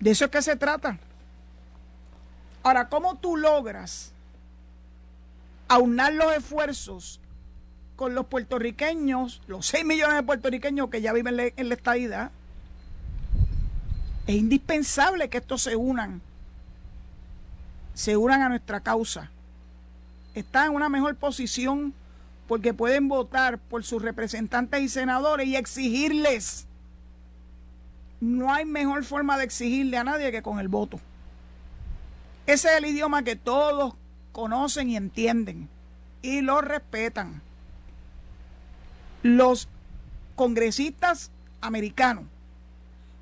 [0.00, 0.98] de eso es que se trata.
[2.62, 4.12] Ahora, ¿cómo tú logras
[5.68, 7.20] aunar los esfuerzos
[7.94, 12.30] con los puertorriqueños, los 6 millones de puertorriqueños que ya viven en la estadidad?
[14.26, 16.20] Es indispensable que estos se unan,
[17.96, 19.30] se unan a nuestra causa.
[20.34, 21.94] Están en una mejor posición
[22.46, 26.66] porque pueden votar por sus representantes y senadores y exigirles.
[28.20, 31.00] No hay mejor forma de exigirle a nadie que con el voto.
[32.46, 33.94] Ese es el idioma que todos
[34.32, 35.66] conocen y entienden
[36.20, 37.40] y lo respetan.
[39.22, 39.68] Los
[40.34, 41.30] congresistas
[41.62, 42.24] americanos,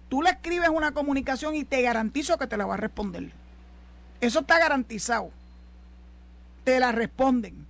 [0.08, 3.43] tú le escribes una comunicación y te garantizo que te la va a responder.
[4.24, 5.30] Eso está garantizado.
[6.64, 7.66] Te la responden.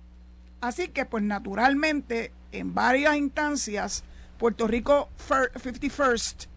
[0.61, 4.05] Así que, pues naturalmente, en varias instancias,
[4.37, 6.47] Puerto Rico 51st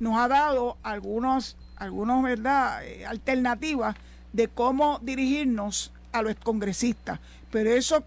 [0.00, 3.94] nos ha dado algunos, algunos ¿verdad?, eh, alternativas
[4.32, 7.20] de cómo dirigirnos a los congresistas.
[7.50, 8.02] Pero eso,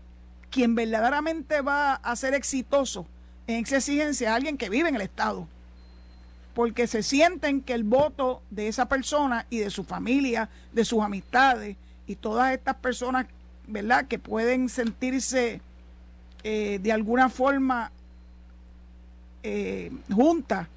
[0.50, 3.06] quien verdaderamente va a ser exitoso
[3.46, 5.48] en esa exigencia es alguien que vive en el Estado.
[6.58, 11.04] Porque se sienten que el voto de esa persona y de su familia, de sus
[11.04, 13.28] amistades y todas estas personas,
[13.68, 15.62] ¿verdad?, que pueden sentirse
[16.44, 17.92] eh, de alguna forma
[19.44, 20.68] eh, juntas,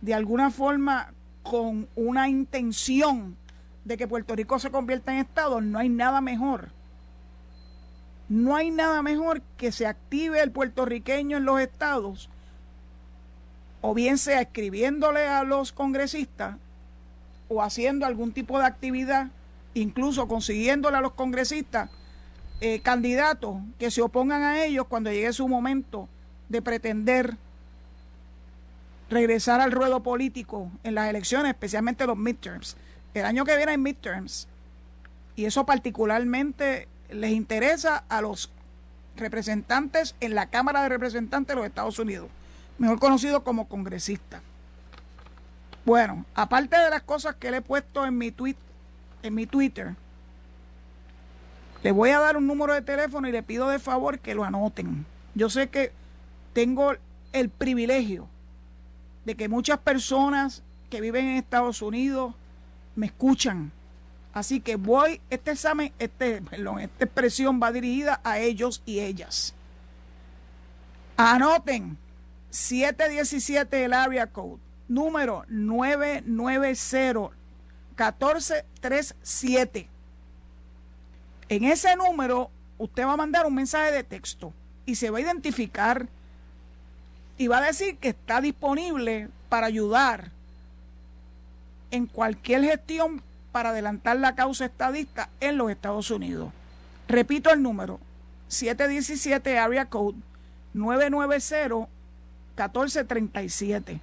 [0.00, 1.12] de alguna forma
[1.42, 3.36] con una intención
[3.84, 6.68] de que Puerto Rico se convierta en Estado, no hay nada mejor.
[8.28, 12.30] No hay nada mejor que se active el puertorriqueño en los estados,
[13.80, 16.56] o bien sea escribiéndole a los congresistas
[17.48, 19.28] o haciendo algún tipo de actividad,
[19.74, 21.90] incluso consiguiéndole a los congresistas
[22.60, 26.08] eh, candidatos que se opongan a ellos cuando llegue su momento
[26.48, 27.36] de pretender
[29.10, 32.76] regresar al ruedo político en las elecciones, especialmente los midterms.
[33.14, 34.48] El año que viene hay midterms.
[35.36, 38.50] Y eso particularmente les interesa a los
[39.16, 42.28] representantes en la Cámara de Representantes de los Estados Unidos,
[42.78, 44.40] mejor conocido como congresista.
[45.84, 48.56] Bueno, aparte de las cosas que le he puesto en mi tweet,
[49.22, 49.94] en mi Twitter,
[51.82, 54.44] le voy a dar un número de teléfono y le pido de favor que lo
[54.44, 55.06] anoten.
[55.34, 55.92] Yo sé que
[56.52, 56.92] tengo
[57.32, 58.28] el privilegio
[59.24, 62.34] de que muchas personas que viven en Estados Unidos
[62.96, 63.70] me escuchan.
[64.32, 69.54] Así que voy, este examen, este, perdón, esta expresión va dirigida a ellos y ellas.
[71.16, 71.96] Anoten
[72.50, 77.36] 717 el area code, número 990
[77.98, 79.88] 1437.
[81.48, 84.52] En ese número usted va a mandar un mensaje de texto
[84.86, 86.08] y se va a identificar
[87.36, 90.30] y va a decir que está disponible para ayudar
[91.90, 96.52] en cualquier gestión para adelantar la causa estadista en los Estados Unidos.
[97.08, 97.98] Repito el número,
[98.48, 100.18] 717 Area Code
[102.58, 104.00] 990-1437.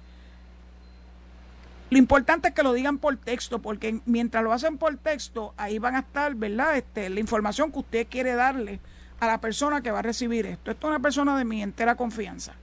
[1.90, 5.78] Lo importante es que lo digan por texto, porque mientras lo hacen por texto, ahí
[5.78, 6.76] van a estar, ¿verdad?
[6.76, 8.80] Este, la información que usted quiere darle
[9.20, 10.70] a la persona que va a recibir esto.
[10.70, 12.54] Esto es una persona de mi entera confianza.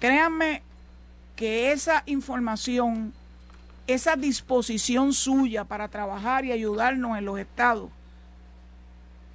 [0.00, 0.62] Créanme
[1.34, 3.14] que esa información
[3.88, 7.90] esa disposición suya para trabajar y ayudarnos en los estados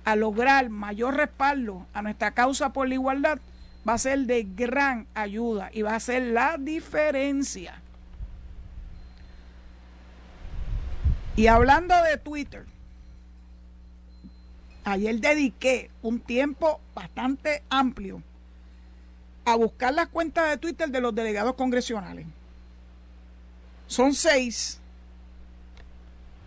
[0.06, 3.40] a lograr mayor respaldo a nuestra causa por la igualdad
[3.88, 7.82] va a ser de gran ayuda y va a ser la diferencia.
[11.36, 12.66] Y hablando de Twitter,
[14.84, 18.22] ayer dediqué un tiempo bastante amplio
[19.46, 22.26] a buscar las cuentas de Twitter de los delegados congresionales.
[23.88, 24.80] Son seis.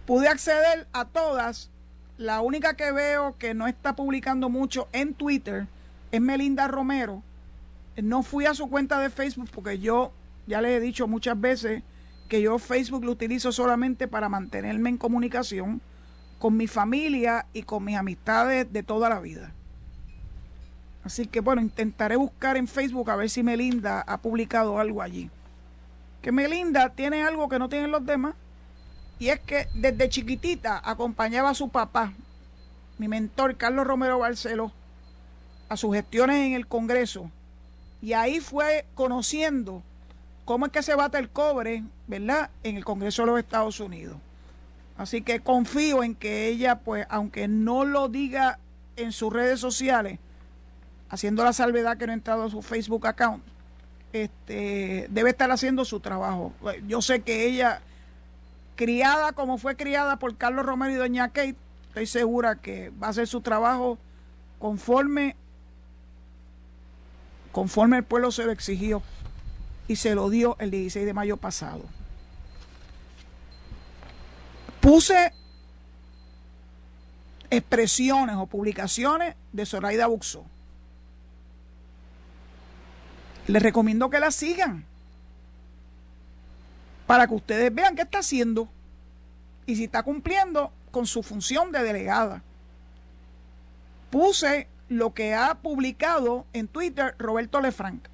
[0.07, 1.71] Pude acceder a todas.
[2.17, 5.67] La única que veo que no está publicando mucho en Twitter
[6.13, 7.23] es Melinda Romero.
[8.03, 10.13] No fui a su cuenta de Facebook porque yo
[10.47, 11.83] ya le he dicho muchas veces
[12.29, 15.81] que yo Facebook lo utilizo solamente para mantenerme en comunicación
[16.39, 19.53] con mi familia y con mis amistades de toda la vida.
[21.05, 25.31] Así que bueno, intentaré buscar en Facebook a ver si Melinda ha publicado algo allí.
[26.21, 28.35] que Melinda tiene algo que no tienen los demás,
[29.21, 32.13] y es que desde chiquitita acompañaba a su papá,
[32.99, 34.73] mi mentor Carlos Romero Barceló,
[35.69, 37.31] a sus gestiones en el Congreso,
[38.03, 39.83] y ahí fue conociendo
[40.45, 44.17] cómo es que se bate el cobre, ¿verdad?, en el Congreso de los Estados Unidos.
[44.97, 48.59] Así que confío en que ella, pues, aunque no lo diga
[48.97, 50.19] en sus redes sociales,
[51.11, 53.43] haciendo la salvedad que no ha entrado a su Facebook account,
[54.13, 56.53] este, debe estar haciendo su trabajo.
[56.87, 57.83] Yo sé que ella,
[58.75, 61.57] criada como fue criada por Carlos Romero y Doña Kate,
[61.89, 63.99] estoy segura que va a hacer su trabajo
[64.59, 65.37] conforme,
[67.57, 69.03] conforme el pueblo se lo exigió
[69.89, 71.85] y se lo dio el 16 de mayo pasado.
[74.83, 75.33] Puse
[77.49, 80.45] expresiones o publicaciones de Zoraida Buxo.
[83.47, 84.85] Les recomiendo que la sigan
[87.07, 88.69] para que ustedes vean qué está haciendo
[89.65, 92.43] y si está cumpliendo con su función de delegada.
[94.11, 98.07] Puse lo que ha publicado en Twitter Roberto Lefranc.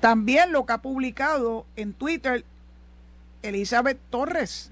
[0.00, 2.44] También lo que ha publicado en Twitter
[3.42, 4.70] Elizabeth Torres.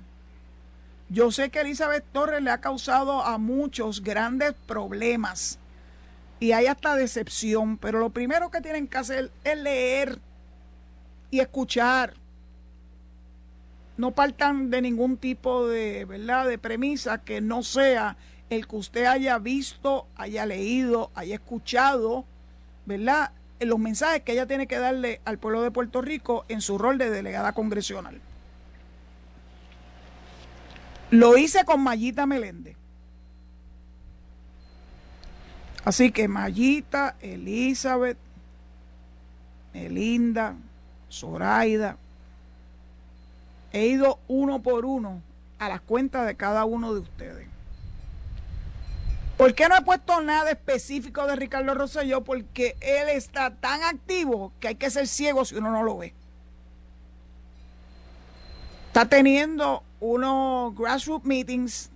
[1.08, 5.58] Yo sé que Elizabeth Torres le ha causado a muchos grandes problemas
[6.38, 10.18] y hay hasta decepción, pero lo primero que tienen que hacer es leer
[11.30, 12.14] y escuchar.
[13.96, 18.16] No partan de ningún tipo de, ¿verdad?, de premisa que no sea
[18.50, 22.24] el que usted haya visto, haya leído, haya escuchado,
[22.84, 23.30] ¿verdad?
[23.60, 26.98] Los mensajes que ella tiene que darle al pueblo de Puerto Rico en su rol
[26.98, 28.20] de delegada congresional.
[31.10, 32.76] Lo hice con Mayita Meléndez.
[35.84, 38.18] Así que Mayita, Elizabeth,
[39.72, 40.56] Melinda,
[41.10, 41.96] Zoraida,
[43.72, 45.22] he ido uno por uno
[45.58, 47.46] a las cuentas de cada uno de ustedes.
[49.40, 52.22] ¿Por qué no he puesto nada específico de Ricardo Rosselló?
[52.22, 56.12] Porque él está tan activo que hay que ser ciego si uno no lo ve.
[58.88, 61.88] Está teniendo unos grassroots meetings.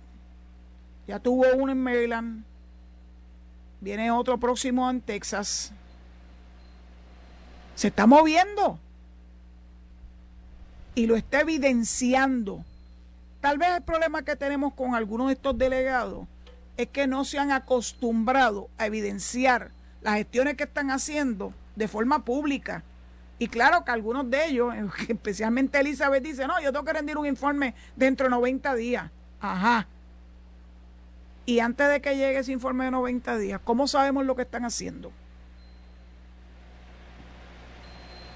[1.05, 2.43] Ya tuvo uno en Maryland.
[3.79, 5.71] Viene otro próximo en Texas.
[7.75, 8.79] Se está moviendo.
[10.95, 12.65] Y lo está evidenciando.
[13.39, 16.25] Tal vez el problema que tenemos con algunos de estos delegados
[16.77, 22.25] es que no se han acostumbrado a evidenciar las gestiones que están haciendo de forma
[22.25, 22.83] pública
[23.37, 24.73] y claro que algunos de ellos,
[25.07, 29.11] especialmente Elizabeth, dice, no, yo tengo que rendir un informe dentro de 90 días.
[29.41, 29.87] Ajá.
[31.45, 34.65] Y antes de que llegue ese informe de 90 días, ¿cómo sabemos lo que están
[34.65, 35.11] haciendo?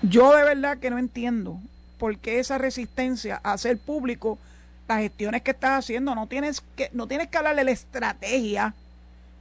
[0.02, 1.60] Yo de verdad que no entiendo
[1.98, 4.38] por qué esa resistencia a hacer público
[4.90, 6.16] las gestiones que estás haciendo.
[6.16, 8.74] No tienes que, no tienes que hablarle la estrategia,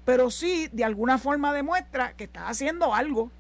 [0.04, 3.30] pero sí de alguna forma demuestra que estás haciendo algo.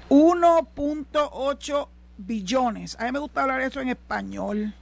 [0.09, 2.97] 1.8 billones.
[3.01, 4.73] A mí me gusta hablar eso en español.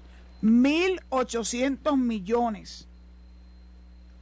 [0.43, 2.87] 1.800 millones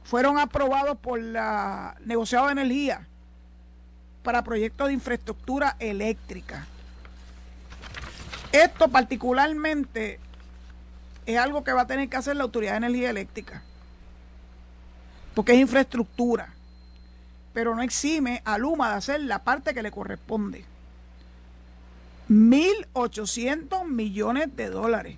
[0.05, 3.07] fueron aprobados por la negociado de energía
[4.23, 6.65] para proyectos de infraestructura eléctrica.
[8.51, 10.19] Esto particularmente
[11.25, 13.63] es algo que va a tener que hacer la Autoridad de Energía Eléctrica,
[15.33, 16.53] porque es infraestructura,
[17.53, 20.63] pero no exime a Luma de hacer la parte que le corresponde.
[22.29, 25.17] 1.800 millones de dólares.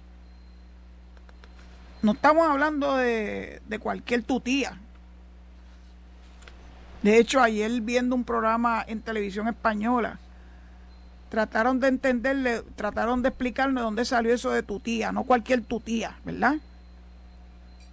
[2.01, 4.79] No estamos hablando de, de cualquier tutía.
[7.01, 10.19] De hecho, ayer viendo un programa en televisión española,
[11.29, 15.79] trataron de entenderle, trataron de explicarme dónde salió eso de tu tía, no cualquier tu
[15.79, 16.55] tía, ¿verdad?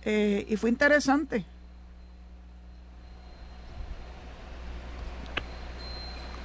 [0.05, 1.45] Eh, y fue interesante.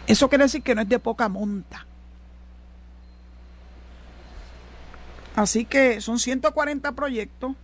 [0.08, 1.86] Eso quiere decir que no es de poca monta.
[5.40, 7.56] Así que son 140 proyectos.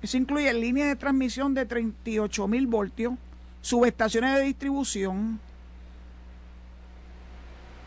[0.00, 3.12] Eso incluye líneas de transmisión de 38 mil voltios,
[3.60, 5.40] subestaciones de distribución,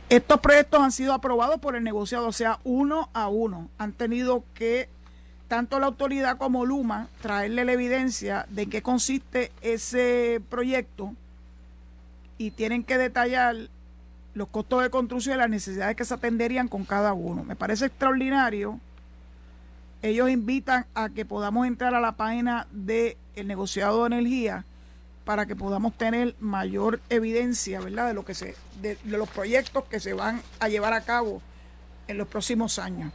[0.10, 3.68] estos proyectos han sido aprobados por el negociado, o sea, uno a uno.
[3.80, 4.90] Han tenido que,
[5.48, 11.16] tanto la autoridad como Luma, traerle la evidencia de qué consiste ese proyecto
[12.38, 13.56] y tienen que detallar
[14.34, 17.44] los costos de construcción y las necesidades que se atenderían con cada uno.
[17.44, 18.80] Me parece extraordinario.
[20.02, 24.66] Ellos invitan a que podamos entrar a la página del negociado de energía
[25.26, 30.00] para que podamos tener mayor evidencia, ¿verdad?, de lo que se de, los proyectos que
[30.00, 31.42] se van a llevar a cabo
[32.08, 33.12] en los próximos años.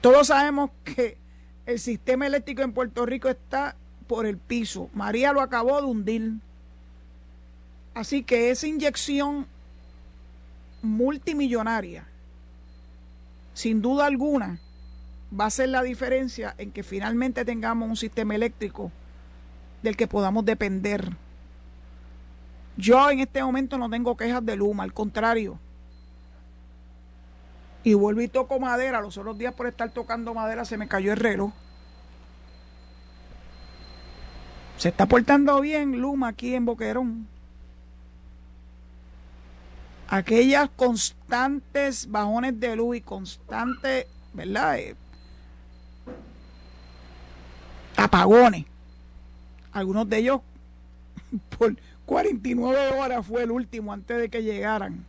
[0.00, 1.16] Todos sabemos que
[1.64, 3.74] el sistema eléctrico en Puerto Rico está
[4.06, 4.90] por el piso.
[4.94, 6.32] María lo acabó de hundir.
[7.94, 9.46] Así que esa inyección
[10.86, 12.04] multimillonaria,
[13.54, 14.58] sin duda alguna,
[15.38, 18.92] va a ser la diferencia en que finalmente tengamos un sistema eléctrico
[19.82, 21.16] del que podamos depender.
[22.76, 25.58] Yo en este momento no tengo quejas de Luma, al contrario.
[27.82, 29.00] Y vuelvo y toco madera.
[29.00, 31.52] Los otros días por estar tocando madera se me cayó el.
[34.76, 37.28] Se está portando bien Luma aquí en Boquerón.
[40.08, 44.78] Aquellas constantes bajones de luz y constantes, ¿verdad?
[44.78, 44.94] Eh,
[47.96, 48.66] apagones
[49.76, 50.40] algunos de ellos
[51.58, 51.76] por
[52.06, 55.04] 49 horas fue el último antes de que llegaran.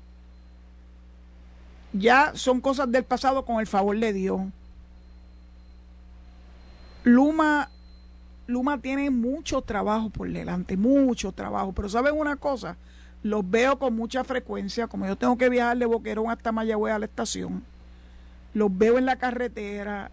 [1.93, 4.41] Ya son cosas del pasado con el favor de Dios.
[7.04, 7.70] Luma,
[8.45, 11.72] Luma tiene mucho trabajo por delante, mucho trabajo.
[11.72, 12.76] Pero ¿saben una cosa?
[13.24, 16.99] Los veo con mucha frecuencia, como yo tengo que viajar de Boquerón hasta Mayagüez a
[16.99, 17.63] la estación.
[18.53, 20.11] Los veo en la carretera,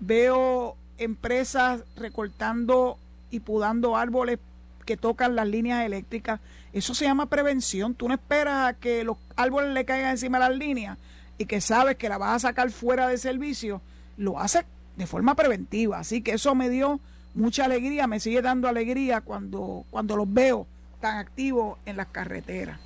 [0.00, 2.98] veo empresas recortando
[3.30, 4.38] y pudando árboles
[4.84, 6.40] que tocan las líneas eléctricas.
[6.72, 7.94] Eso se llama prevención.
[7.94, 10.98] Tú no esperas a que los árboles le caigan encima de las líneas
[11.38, 13.80] y que sabes que la vas a sacar fuera de servicio.
[14.16, 14.64] Lo haces
[14.96, 15.98] de forma preventiva.
[15.98, 17.00] Así que eso me dio
[17.34, 20.66] mucha alegría, me sigue dando alegría cuando, cuando los veo
[21.00, 22.78] tan activos en las carreteras.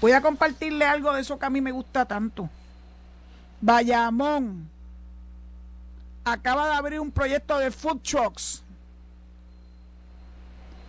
[0.00, 2.48] Voy a compartirle algo de eso que a mí me gusta tanto.
[3.60, 4.68] Bayamón
[6.24, 8.62] acaba de abrir un proyecto de food trucks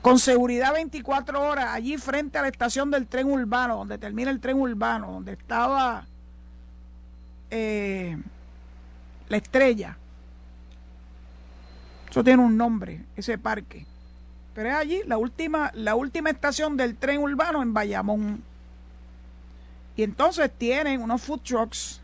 [0.02, 4.40] con seguridad 24 horas allí frente a la estación del tren urbano, donde termina el
[4.40, 6.06] tren urbano, donde estaba
[7.50, 8.16] eh,
[9.30, 9.98] la estrella.
[12.10, 13.86] Eso tiene un nombre, ese parque.
[14.56, 18.42] Pero es allí la última, la última estación del tren urbano en Bayamón.
[19.98, 22.02] Y entonces tienen unos food trucks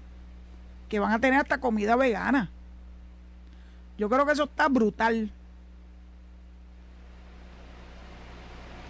[0.90, 2.50] que van a tener hasta comida vegana.
[3.98, 5.32] Yo creo que eso está brutal.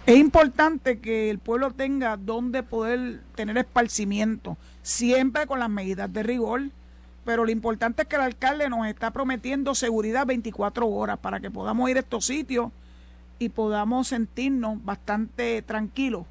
[0.06, 6.24] Es importante que el pueblo tenga donde poder tener esparcimiento, siempre con las medidas de
[6.24, 6.62] rigor,
[7.24, 11.52] pero lo importante es que el alcalde nos está prometiendo seguridad 24 horas para que
[11.52, 12.72] podamos ir a estos sitios
[13.42, 16.24] y podamos sentirnos bastante tranquilos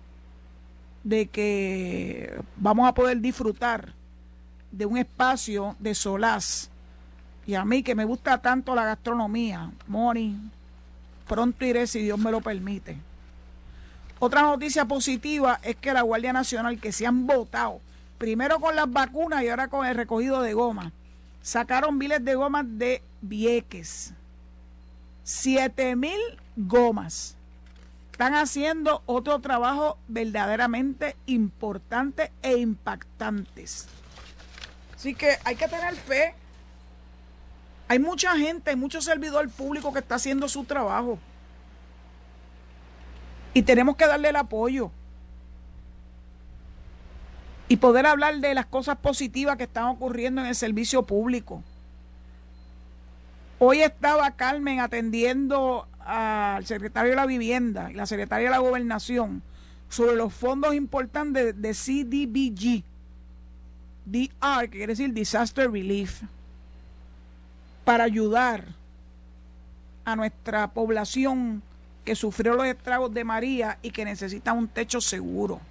[1.04, 3.94] de que vamos a poder disfrutar
[4.72, 6.70] de un espacio de solaz.
[7.46, 10.38] Y a mí que me gusta tanto la gastronomía, Moni,
[11.28, 12.98] pronto iré si Dios me lo permite.
[14.20, 17.82] Otra noticia positiva es que la Guardia Nacional, que se han votado,
[18.20, 20.94] primero con las vacunas y ahora con el recogido de goma,
[21.42, 24.14] sacaron miles de gomas de Vieques.
[25.24, 26.20] Siete mil
[26.56, 27.36] gomas.
[28.12, 33.88] Están haciendo otro trabajo verdaderamente importante e impactantes.
[34.96, 36.36] Así que hay que tener fe.
[37.88, 41.18] Hay mucha gente, hay mucho servidor público que está haciendo su trabajo.
[43.54, 44.92] Y tenemos que darle el apoyo.
[47.68, 51.64] Y poder hablar de las cosas positivas que están ocurriendo en el servicio público.
[53.64, 59.44] Hoy estaba Carmen atendiendo al secretario de la Vivienda y la secretaria de la Gobernación
[59.88, 62.84] sobre los fondos importantes de, CDBG.
[64.04, 66.24] DR, que quiere decir Disaster Relief,
[67.86, 68.66] para ayudar
[70.06, 71.62] a nuestra población
[72.04, 75.62] que sufrió los estragos de María y que necesita un techo seguro.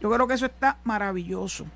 [0.00, 1.66] Yo creo que eso está maravilloso.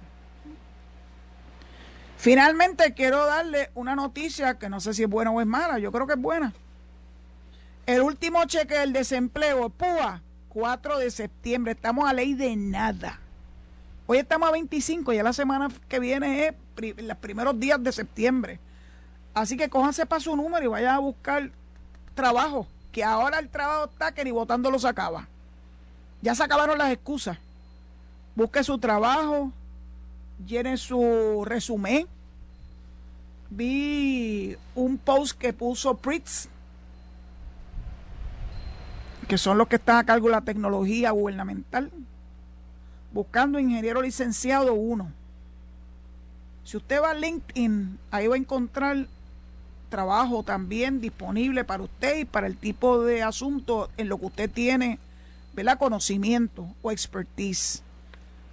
[2.20, 5.90] Finalmente quiero darle una noticia que no sé si es buena o es mala, yo
[5.90, 6.52] creo que es buena.
[7.86, 13.18] El último cheque del desempleo, PUA, 4 de septiembre, estamos a ley de nada.
[14.06, 16.54] Hoy estamos a 25, ya la semana que viene es
[17.02, 18.60] los primeros días de septiembre.
[19.32, 21.50] Así que cójanse para su número y vayan a buscar
[22.14, 25.26] trabajo, que ahora el trabajo está que ni votando lo sacaba.
[26.20, 27.38] Ya se acabaron las excusas.
[28.34, 29.52] Busque su trabajo,
[30.46, 32.06] llene su resumen.
[33.50, 36.48] Vi un post que puso Pritz,
[39.26, 41.90] que son los que están a cargo de la tecnología gubernamental,
[43.12, 45.12] buscando ingeniero licenciado uno.
[46.64, 49.06] Si usted va a LinkedIn, ahí va a encontrar
[49.88, 54.50] trabajo también disponible para usted y para el tipo de asunto en lo que usted
[54.50, 55.00] tiene,
[55.52, 55.78] ¿verdad?
[55.78, 57.82] Conocimiento o expertise.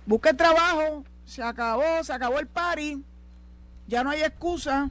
[0.07, 3.03] Busque trabajo, se acabó, se acabó el party,
[3.87, 4.89] ya no hay excusa.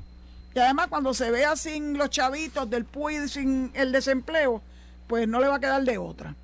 [0.54, 4.62] Y además cuando se vea sin los chavitos del PUI, sin el desempleo,
[5.08, 6.36] pues no le va a quedar de otra.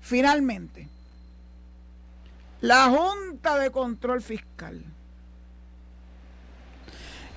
[0.00, 0.88] Finalmente,
[2.62, 4.82] la Junta de Control Fiscal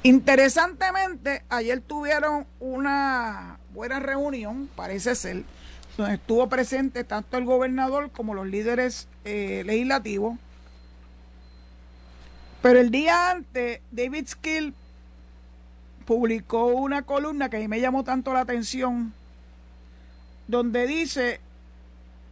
[0.06, 5.42] Interesantemente, ayer tuvieron una buena reunión, parece ser,
[5.98, 10.38] donde estuvo presente tanto el gobernador como los líderes eh, legislativos.
[12.66, 14.74] Pero el día antes, David Skill
[16.04, 19.14] publicó una columna que a mí me llamó tanto la atención,
[20.48, 21.42] donde dice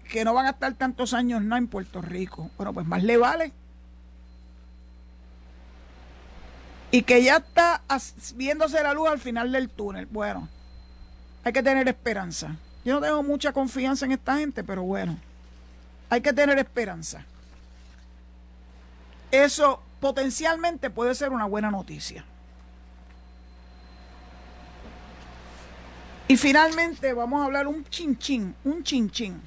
[0.10, 2.50] que no van a estar tantos años no en Puerto Rico.
[2.58, 3.52] Bueno, pues más le vale
[6.90, 7.84] y que ya está
[8.34, 10.08] viéndose la luz al final del túnel.
[10.08, 10.50] Bueno,
[11.44, 12.56] hay que tener esperanza.
[12.84, 15.16] Yo no tengo mucha confianza en esta gente, pero bueno,
[16.10, 17.24] hay que tener esperanza.
[19.30, 22.26] Eso potencialmente puede ser una buena noticia.
[26.28, 29.40] Y finalmente vamos a hablar un chinchín, un chinchín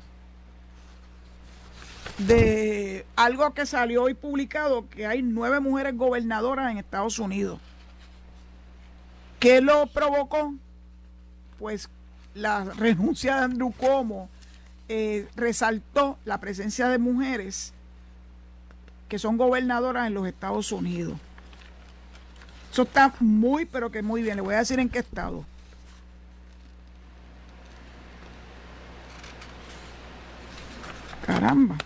[2.16, 7.60] de algo que salió hoy publicado, que hay nueve mujeres gobernadoras en Estados Unidos.
[9.38, 10.54] ¿Qué lo provocó?
[11.58, 11.90] Pues
[12.32, 14.30] la renuncia de Andrew Cuomo
[14.88, 17.74] eh, resaltó la presencia de mujeres
[19.08, 21.18] que son gobernadoras en los Estados Unidos.
[22.72, 24.36] Eso está muy, pero que muy bien.
[24.36, 25.44] Le voy a decir en qué estado.
[31.24, 31.76] Caramba.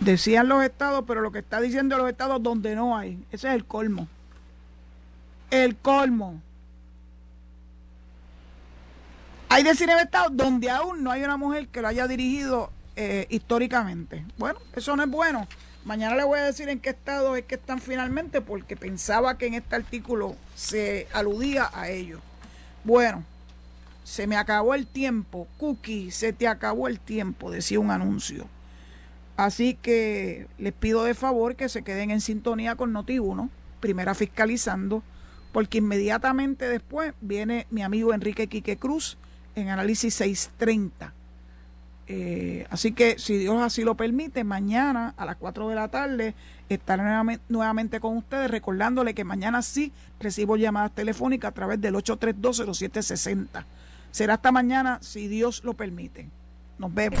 [0.00, 3.24] Decían los estados, pero lo que está diciendo los estados donde no hay.
[3.30, 4.08] Ese es el colmo.
[5.50, 6.40] El colmo.
[9.48, 13.26] Hay decir en estados donde aún no hay una mujer que lo haya dirigido eh,
[13.30, 14.24] históricamente.
[14.38, 15.46] Bueno, eso no es bueno.
[15.84, 19.46] Mañana le voy a decir en qué estado es que están finalmente, porque pensaba que
[19.46, 22.20] en este artículo se aludía a ello.
[22.82, 23.22] Bueno,
[24.02, 25.46] se me acabó el tiempo.
[25.58, 28.48] Cookie, se te acabó el tiempo, decía un anuncio.
[29.36, 35.02] Así que les pido de favor que se queden en sintonía con Noti1, primera fiscalizando,
[35.52, 39.18] porque inmediatamente después viene mi amigo Enrique Quique Cruz
[39.54, 41.12] en Análisis 630.
[42.08, 46.34] Eh, así que si Dios así lo permite, mañana a las 4 de la tarde
[46.68, 47.02] estaré
[47.48, 53.64] nuevamente, con ustedes, recordándole que mañana sí recibo llamadas telefónicas a través del 8320760.
[54.10, 56.28] Será hasta mañana si Dios lo permite.
[56.78, 57.20] Nos vemos.